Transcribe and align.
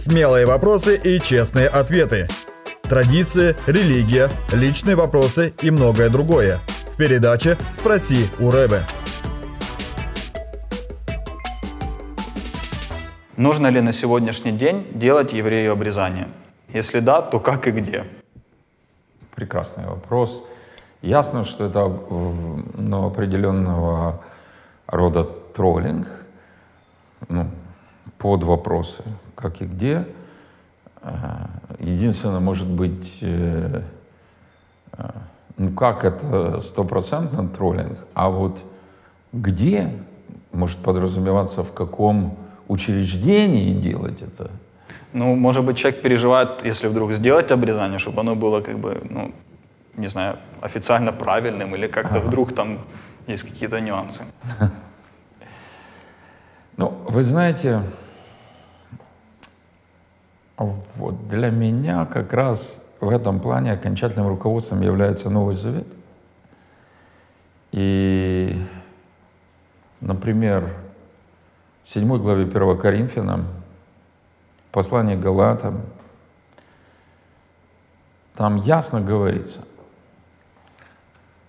Смелые 0.00 0.46
вопросы 0.46 0.96
и 0.96 1.20
честные 1.20 1.68
ответы. 1.68 2.26
Традиции, 2.84 3.54
религия, 3.66 4.30
личные 4.50 4.96
вопросы 4.96 5.52
и 5.60 5.70
многое 5.70 6.08
другое. 6.08 6.60
В 6.94 6.96
передаче 6.96 7.58
«Спроси 7.70 8.30
у 8.38 8.50
Рэбе». 8.50 8.80
Нужно 13.36 13.66
ли 13.66 13.82
на 13.82 13.92
сегодняшний 13.92 14.52
день 14.52 14.86
делать 14.94 15.34
еврею 15.34 15.72
обрезание? 15.72 16.28
Если 16.72 17.00
да, 17.00 17.20
то 17.20 17.38
как 17.38 17.68
и 17.68 17.70
где? 17.70 18.06
Прекрасный 19.34 19.84
вопрос. 19.84 20.42
Ясно, 21.02 21.44
что 21.44 21.66
это 21.66 21.86
ну, 22.78 23.06
определенного 23.06 24.22
рода 24.86 25.24
троллинг, 25.24 26.06
ну, 27.28 27.50
под 28.20 28.44
вопросы, 28.44 29.02
как 29.34 29.62
и 29.62 29.64
где. 29.64 30.06
А, 31.02 31.48
единственное, 31.78 32.40
может 32.40 32.68
быть, 32.68 33.18
э, 33.22 33.82
а, 34.92 35.14
ну 35.56 35.70
как 35.72 36.04
это 36.04 36.60
стопроцентно 36.60 37.48
троллинг, 37.48 37.98
а 38.12 38.28
вот 38.28 38.62
где 39.32 39.90
может 40.52 40.78
подразумеваться, 40.78 41.62
в 41.62 41.72
каком 41.72 42.36
учреждении 42.68 43.72
делать 43.72 44.20
это? 44.20 44.50
Ну, 45.14 45.34
может 45.34 45.64
быть, 45.64 45.78
человек 45.78 46.02
переживает, 46.02 46.62
если 46.62 46.88
вдруг 46.88 47.12
сделать 47.12 47.50
обрезание, 47.50 47.98
чтобы 47.98 48.20
оно 48.20 48.36
было 48.36 48.60
как 48.60 48.78
бы, 48.78 49.00
ну, 49.08 49.32
не 49.96 50.08
знаю, 50.08 50.36
официально 50.60 51.12
правильным, 51.12 51.74
или 51.74 51.86
как-то 51.86 52.18
ага. 52.18 52.28
вдруг 52.28 52.54
там 52.54 52.80
есть 53.26 53.44
какие-то 53.44 53.80
нюансы. 53.80 54.24
Ну, 56.76 56.94
вы 57.08 57.24
знаете, 57.24 57.82
вот 60.96 61.28
для 61.28 61.50
меня 61.50 62.04
как 62.04 62.32
раз 62.34 62.82
в 63.00 63.08
этом 63.08 63.40
плане 63.40 63.72
окончательным 63.72 64.28
руководством 64.28 64.82
является 64.82 65.30
Новый 65.30 65.56
Завет. 65.56 65.86
И, 67.72 68.62
например, 70.00 70.74
в 71.84 71.88
7 71.88 72.06
главе 72.18 72.44
1 72.44 72.78
Коринфянам, 72.78 73.46
послание 74.70 75.16
Галатам, 75.16 75.80
там 78.34 78.56
ясно 78.56 79.00
говорится, 79.00 79.64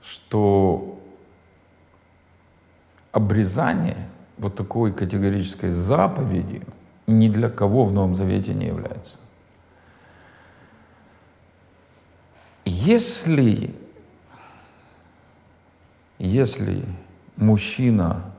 что 0.00 1.00
обрезание 3.10 4.08
вот 4.38 4.54
такой 4.54 4.92
категорической 4.92 5.70
заповедью– 5.70 6.62
ни 7.06 7.28
для 7.28 7.48
кого 7.48 7.84
в 7.84 7.92
Новом 7.92 8.14
Завете 8.14 8.54
не 8.54 8.66
является. 8.66 9.16
Если, 12.64 13.74
если 16.18 16.84
мужчина, 17.36 18.32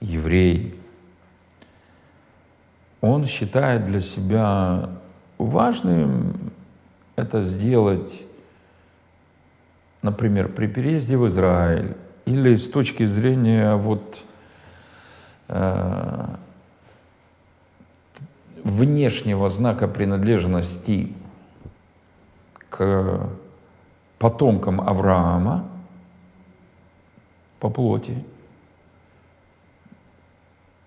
еврей, 0.00 0.80
он 3.00 3.24
считает 3.24 3.86
для 3.86 4.00
себя 4.00 4.90
важным 5.38 6.52
это 7.16 7.42
сделать, 7.42 8.22
например, 10.02 10.48
при 10.48 10.66
переезде 10.66 11.16
в 11.16 11.28
Израиль 11.28 11.96
или 12.24 12.56
с 12.56 12.68
точки 12.68 13.06
зрения 13.06 13.74
вот 13.76 14.22
э, 15.48 16.26
внешнего 18.64 19.48
знака 19.48 19.88
принадлежности 19.88 21.12
к 22.68 23.28
потомкам 24.18 24.80
Авраама 24.80 25.68
по 27.58 27.70
плоти. 27.70 28.24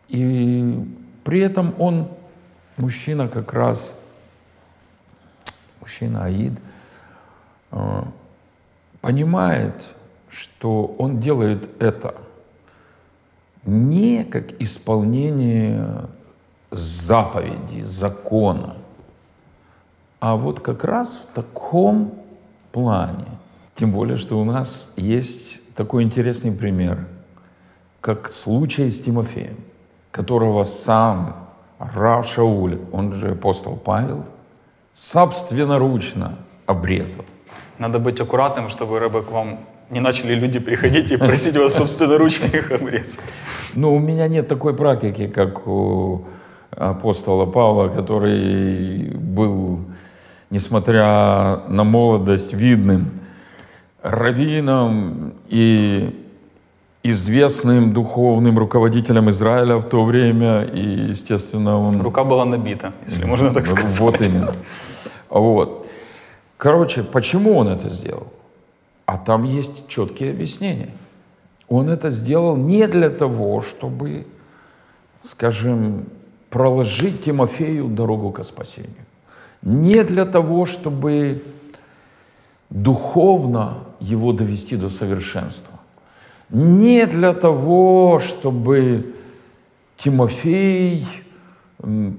И 0.07 0.87
при 1.23 1.39
этом 1.39 1.73
он, 1.79 2.09
мужчина 2.77 3.27
как 3.27 3.53
раз, 3.53 3.95
мужчина 5.79 6.25
Аид, 6.25 6.53
э, 7.71 8.03
понимает, 9.01 9.73
что 10.29 10.85
он 10.85 11.19
делает 11.19 11.81
это 11.81 12.15
не 13.65 14.25
как 14.25 14.61
исполнение 14.61 16.07
заповеди, 16.73 17.83
закона, 17.83 18.77
а 20.19 20.35
вот 20.35 20.59
как 20.59 20.83
раз 20.83 21.27
в 21.29 21.33
таком 21.33 22.13
плане. 22.71 23.25
Тем 23.75 23.91
более, 23.91 24.17
что 24.17 24.39
у 24.39 24.43
нас 24.43 24.91
есть 24.95 25.61
такой 25.75 26.03
интересный 26.03 26.51
пример, 26.51 27.07
как 28.01 28.31
случай 28.31 28.89
с 28.89 29.01
Тимофеем, 29.01 29.57
которого 30.11 30.63
сам 30.63 31.47
Рав 31.79 32.27
Шауль, 32.27 32.79
он 32.91 33.13
же 33.15 33.31
апостол 33.31 33.75
Павел, 33.75 34.25
собственноручно 34.93 36.37
обрезал. 36.65 37.25
Надо 37.79 37.99
быть 37.99 38.19
аккуратным, 38.19 38.69
чтобы 38.69 38.99
рыбы 38.99 39.23
к 39.23 39.31
вам 39.31 39.59
не 39.89 39.99
начали 39.99 40.35
люди 40.35 40.59
приходить 40.59 41.11
и 41.11 41.17
просить 41.17 41.57
вас 41.57 41.73
собственноручно 41.73 42.45
их 42.45 42.71
обрезать. 42.71 43.19
Ну, 43.73 43.93
у 43.95 43.99
меня 43.99 44.27
нет 44.27 44.47
такой 44.47 44.75
практики, 44.75 45.27
как 45.27 45.67
у 45.67 46.25
апостола 46.77 47.45
Павла, 47.45 47.89
который 47.89 49.11
был, 49.15 49.79
несмотря 50.49 51.61
на 51.67 51.83
молодость, 51.83 52.53
видным 52.53 53.11
раввином 54.01 55.33
и 55.47 56.19
известным 57.03 57.93
духовным 57.93 58.57
руководителем 58.57 59.29
Израиля 59.29 59.75
в 59.75 59.83
то 59.83 60.05
время, 60.05 60.63
и, 60.63 61.09
естественно, 61.11 61.77
он... 61.77 62.01
Рука 62.01 62.23
была 62.23 62.45
набита, 62.45 62.93
если 63.05 63.25
можно 63.25 63.51
так 63.51 63.67
сказать. 63.67 63.99
Вот 63.99 64.21
именно. 64.21 64.53
Вот. 65.29 65.87
Короче, 66.57 67.03
почему 67.03 67.57
он 67.57 67.67
это 67.67 67.89
сделал? 67.89 68.27
А 69.05 69.17
там 69.17 69.43
есть 69.43 69.87
четкие 69.87 70.31
объяснения. 70.31 70.91
Он 71.67 71.89
это 71.89 72.09
сделал 72.09 72.55
не 72.55 72.87
для 72.87 73.09
того, 73.09 73.61
чтобы, 73.61 74.25
скажем, 75.23 76.05
проложить 76.53 77.23
Тимофею 77.23 77.87
дорогу 77.87 78.31
к 78.31 78.43
спасению. 78.43 79.05
Не 79.63 80.03
для 80.03 80.25
того, 80.25 80.67
чтобы 80.67 81.41
духовно 82.69 83.77
его 83.99 84.33
довести 84.33 84.75
до 84.75 84.89
совершенства. 84.89 85.79
Не 86.51 87.07
для 87.07 87.33
того, 87.33 88.19
чтобы 88.19 89.15
Тимофей 89.97 91.07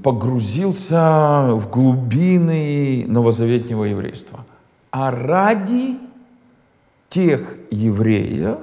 погрузился 0.03 1.51
в 1.53 1.71
глубины 1.71 3.05
новозаветнего 3.07 3.85
еврейства, 3.85 4.45
а 4.91 5.13
ради 5.13 5.97
тех 7.09 7.57
евреев, 7.71 8.59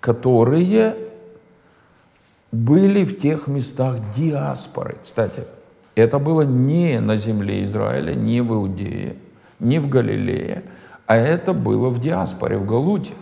которые 0.00 1.07
были 2.52 3.04
в 3.04 3.18
тех 3.18 3.46
местах 3.46 3.98
диаспоры. 4.16 4.96
Кстати, 5.02 5.44
это 5.94 6.18
было 6.18 6.42
не 6.42 7.00
на 7.00 7.16
земле 7.16 7.64
Израиля, 7.64 8.14
не 8.14 8.40
в 8.40 8.52
Иудее, 8.52 9.16
не 9.58 9.78
в 9.78 9.88
Галилее, 9.88 10.62
а 11.06 11.16
это 11.16 11.52
было 11.52 11.88
в 11.88 12.00
диаспоре, 12.00 12.56
в 12.58 12.66
Галуте. 12.66 13.12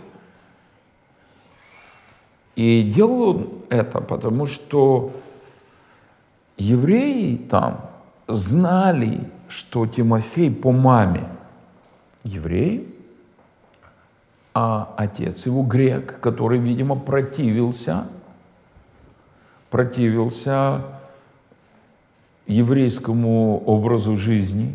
И 2.54 2.82
делал 2.94 3.22
он 3.22 3.48
это, 3.68 4.00
потому 4.00 4.46
что 4.46 5.12
евреи 6.56 7.36
там 7.36 7.90
знали, 8.28 9.28
что 9.48 9.86
Тимофей 9.86 10.50
по 10.50 10.72
маме 10.72 11.28
еврей, 12.24 12.92
а 14.54 14.94
отец 14.96 15.46
его 15.46 15.62
грек, 15.62 16.18
который, 16.20 16.58
видимо, 16.58 16.96
противился 16.96 18.06
противился 19.76 20.80
еврейскому 22.46 23.62
образу 23.66 24.16
жизни. 24.16 24.72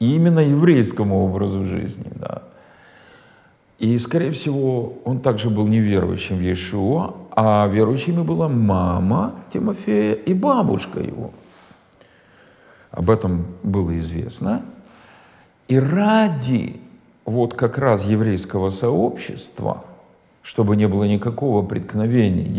И 0.00 0.16
именно 0.16 0.40
еврейскому 0.40 1.24
образу 1.24 1.64
жизни, 1.64 2.10
да. 2.16 2.42
И, 3.78 3.96
скорее 3.98 4.32
всего, 4.32 4.94
он 5.04 5.20
также 5.20 5.50
был 5.50 5.68
неверующим 5.68 6.38
в 6.38 6.40
Иешуа, 6.40 7.14
а 7.30 7.68
верующими 7.68 8.22
была 8.22 8.48
мама 8.48 9.36
Тимофея 9.52 10.14
и 10.14 10.34
бабушка 10.34 10.98
его. 10.98 11.30
Об 12.90 13.08
этом 13.08 13.46
было 13.62 13.96
известно. 14.00 14.62
И 15.68 15.78
ради 15.78 16.80
вот 17.24 17.54
как 17.54 17.78
раз 17.78 18.04
еврейского 18.04 18.70
сообщества, 18.70 19.84
чтобы 20.42 20.74
не 20.74 20.88
было 20.88 21.04
никакого 21.04 21.64
преткновения 21.64 22.50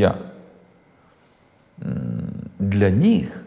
для 1.77 2.89
них 2.89 3.43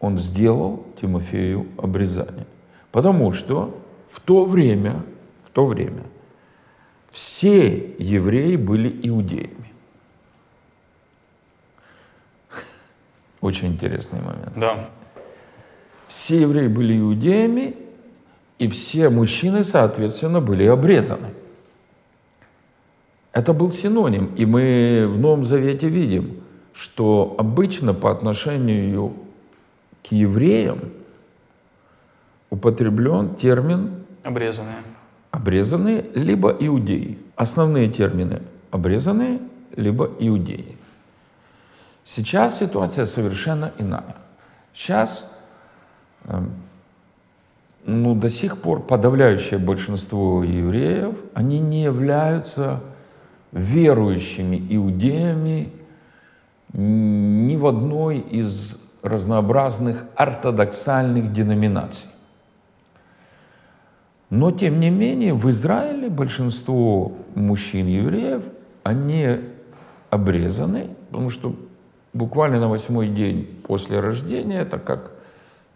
он 0.00 0.18
сделал 0.18 0.84
Тимофею 1.00 1.66
обрезание. 1.78 2.46
Потому 2.90 3.32
что 3.32 3.80
в 4.10 4.20
то 4.20 4.44
время, 4.44 5.02
в 5.44 5.50
то 5.50 5.66
время 5.66 6.02
все 7.10 7.94
евреи 7.98 8.56
были 8.56 8.94
иудеями. 9.08 9.72
Очень 13.40 13.68
интересный 13.68 14.20
момент. 14.20 14.52
Да. 14.56 14.90
Все 16.08 16.40
евреи 16.40 16.68
были 16.68 16.98
иудеями, 16.98 17.74
и 18.58 18.68
все 18.68 19.08
мужчины, 19.08 19.64
соответственно, 19.64 20.40
были 20.40 20.64
обрезаны. 20.64 21.28
Это 23.32 23.52
был 23.52 23.72
синоним. 23.72 24.26
И 24.36 24.46
мы 24.46 25.06
в 25.08 25.18
Новом 25.18 25.44
Завете 25.44 25.88
видим, 25.88 26.41
что 26.74 27.34
обычно 27.38 27.94
по 27.94 28.10
отношению 28.10 29.14
к 30.02 30.12
евреям 30.12 30.92
употреблен 32.50 33.34
термин 33.34 34.04
Обрезанные. 34.22 34.82
обрезанные 35.30 36.04
либо 36.14 36.50
иудеи. 36.50 37.18
Основные 37.36 37.88
термины 37.88 38.42
обрезанные 38.70 39.40
либо 39.76 40.10
иудеи. 40.18 40.76
Сейчас 42.04 42.58
ситуация 42.58 43.06
совершенно 43.06 43.72
иная. 43.78 44.16
Сейчас 44.74 45.30
эм, 46.24 46.52
ну, 47.84 48.14
до 48.14 48.30
сих 48.30 48.60
пор 48.60 48.82
подавляющее 48.82 49.58
большинство 49.58 50.42
евреев, 50.42 51.14
они 51.34 51.60
не 51.60 51.84
являются 51.84 52.80
верующими 53.52 54.64
иудеями 54.70 55.72
ни 56.72 57.56
в 57.56 57.66
одной 57.66 58.18
из 58.18 58.78
разнообразных 59.02 60.06
ортодоксальных 60.14 61.32
деноминаций. 61.32 62.08
Но, 64.30 64.50
тем 64.50 64.80
не 64.80 64.88
менее, 64.88 65.34
в 65.34 65.50
Израиле 65.50 66.08
большинство 66.08 67.12
мужчин-евреев, 67.34 68.44
они 68.82 69.40
обрезаны, 70.08 70.88
потому 71.10 71.28
что 71.28 71.54
буквально 72.14 72.60
на 72.60 72.68
восьмой 72.68 73.08
день 73.08 73.60
после 73.66 74.00
рождения 74.00 74.60
это 74.60 74.78
как, 74.78 75.12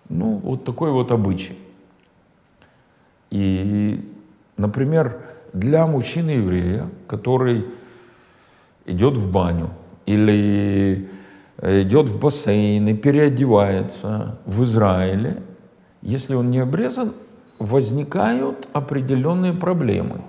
ну, 0.08 0.36
вот 0.36 0.64
такой 0.64 0.90
вот 0.90 1.10
обычай. 1.12 1.58
И, 3.30 4.08
например, 4.56 5.20
для 5.52 5.86
мужчины-еврея, 5.86 6.88
который 7.06 7.66
идет 8.86 9.18
в 9.18 9.30
баню 9.30 9.70
или 10.06 11.08
идет 11.60 12.08
в 12.08 12.18
бассейн 12.18 12.88
и 12.88 12.94
переодевается 12.94 14.38
в 14.46 14.62
Израиле, 14.64 15.42
если 16.02 16.34
он 16.34 16.50
не 16.50 16.58
обрезан, 16.60 17.14
возникают 17.58 18.68
определенные 18.72 19.52
проблемы. 19.52 20.20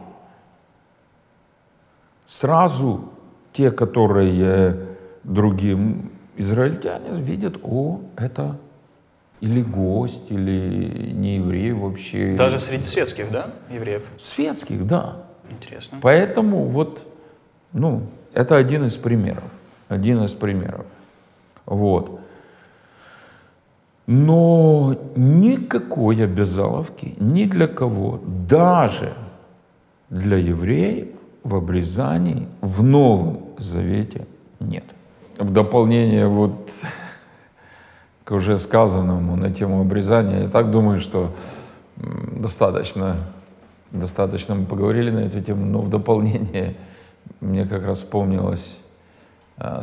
Сразу 2.26 3.10
те, 3.54 3.72
которые 3.72 4.88
другим 5.24 6.12
израильтяне 6.36 7.20
видят, 7.22 7.60
о, 7.64 8.02
это 8.16 8.58
или 9.40 9.62
гость, 9.62 10.32
или 10.32 11.12
не 11.14 11.36
еврей 11.36 11.74
вообще. 11.74 12.36
Даже 12.36 12.60
среди 12.60 12.86
светских, 12.86 13.32
да, 13.32 13.52
евреев? 13.70 14.04
Светских, 14.18 14.88
да. 14.88 15.24
Интересно. 15.50 16.00
Поэтому 16.02 16.66
вот, 16.66 17.06
ну, 17.72 18.04
это 18.34 18.58
один 18.58 18.86
из 18.86 18.96
примеров. 18.96 19.44
Один 19.88 20.24
из 20.24 20.34
примеров. 20.34 20.86
Вот. 21.66 22.20
Но 24.06 24.96
никакой 25.16 26.24
обязаловки 26.24 27.16
ни 27.20 27.46
для 27.46 27.68
кого, 27.68 28.22
даже 28.48 29.14
для 30.10 30.38
евреев 30.38 31.10
в 31.44 31.56
обрезании 31.56 32.48
в 32.62 32.84
Новом 32.84 33.40
Завете 33.58 34.28
нет. 34.60 34.86
В 35.38 35.52
дополнение 35.52 36.28
вот 36.28 36.72
к 38.24 38.32
уже 38.32 38.60
сказанному 38.60 39.36
на 39.36 39.52
тему 39.52 39.82
обрезания, 39.82 40.44
я 40.44 40.50
так 40.50 40.72
думаю, 40.72 41.00
что 41.00 41.34
достаточно, 41.96 43.16
достаточно 43.92 44.56
мы 44.56 44.66
поговорили 44.66 45.10
на 45.10 45.20
эту 45.20 45.42
тему, 45.42 45.66
но 45.66 45.80
в 45.80 45.90
дополнение 45.90 46.76
мне 47.40 47.66
как 47.66 47.84
раз 47.84 48.00
вспомнилась 48.00 48.78
а, 48.78 48.87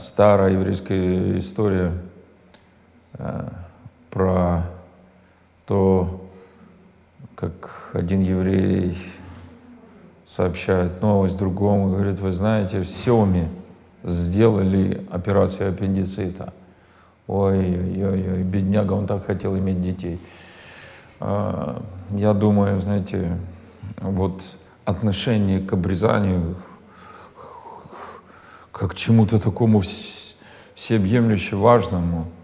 старая 0.00 0.52
еврейская 0.52 1.38
история 1.38 1.92
а, 3.14 3.52
про 4.10 4.62
то, 5.66 6.20
как 7.34 7.90
один 7.92 8.22
еврей 8.22 8.96
сообщает 10.28 11.00
новость 11.02 11.36
другому, 11.36 11.90
говорит, 11.90 12.20
вы 12.20 12.32
знаете, 12.32 12.80
в 12.80 12.86
Семе 12.86 13.48
сделали 14.04 15.06
операцию 15.10 15.70
аппендицита. 15.70 16.52
Ой-ой-ой, 17.26 18.42
бедняга, 18.42 18.92
он 18.92 19.06
так 19.06 19.26
хотел 19.26 19.56
иметь 19.56 19.80
детей. 19.80 20.20
А, 21.20 21.82
я 22.10 22.32
думаю, 22.32 22.80
знаете, 22.80 23.38
вот 24.00 24.42
отношение 24.84 25.60
к 25.60 25.72
обрезанию, 25.72 26.56
как 28.74 28.94
чему-то 28.94 29.38
такому 29.38 29.82
всеобъемлюще 30.74 31.56
важному– 31.56 32.26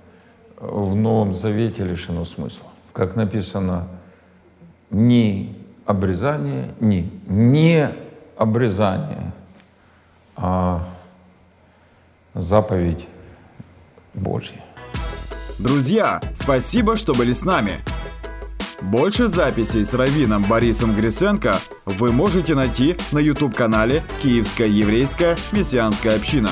в 0.61 0.95
Новом 0.95 1.35
Завете 1.35 1.85
лишено 1.85 2.25
смысла. 2.25 2.69
Как 2.93 3.17
написано, 3.17 3.89
не 4.91 5.57
обрезание, 5.87 6.75
не, 6.81 7.11
не 7.27 7.91
обрезание, 8.37 9.33
а 10.37 10.87
заповедь 12.35 13.07
Божья. 14.13 14.63
Друзья, 15.59 16.21
спасибо, 16.35 16.97
что 16.97 17.15
были 17.15 17.33
с 17.33 17.45
нами. 17.45 17.81
Больше 18.83 19.29
записей 19.29 19.85
с 19.85 19.95
Равином 19.95 20.45
Борисом 20.45 20.95
Гриценко 20.95 21.57
вы 21.91 22.13
можете 22.13 22.55
найти 22.55 22.97
на 23.13 23.19
YouTube-канале 23.19 24.03
«Киевская 24.23 24.69
еврейская 24.69 25.37
мессианская 25.53 26.17
община». 26.17 26.51